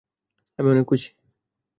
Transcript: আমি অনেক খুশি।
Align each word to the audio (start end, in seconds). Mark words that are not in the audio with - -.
আমি 0.59 0.67
অনেক 0.69 0.85
খুশি। 0.85 1.09